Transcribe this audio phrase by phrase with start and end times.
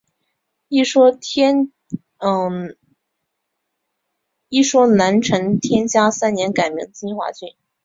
[0.67, 1.11] 一说
[4.87, 7.49] 南陈天嘉三年改名金华郡。